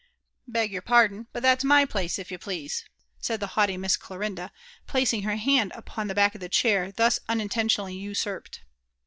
•*Beg 0.49 0.71
your 0.71 0.81
pardon, 0.81 1.27
but 1.31 1.43
that's 1.43 1.63
my 1.63 1.85
place, 1.85 2.17
if 2.17 2.31
you 2.31 2.39
fdease/' 2.39 2.81
said 3.19 3.39
the 3.39 3.45
haughty 3.53 3.77
Miss 3.77 3.95
vCJarinda^ 3.97 4.49
pfacing 4.87 5.23
her 5.25 5.35
hand 5.35 5.71
upon 5.75 6.07
the 6.07 6.15
back 6.15 6.33
of 6.33 6.41
the 6.41 6.49
chair 6.49 6.91
thus 6.91 7.19
unintentionally 7.29 7.95
usur{)ed. 7.95 8.61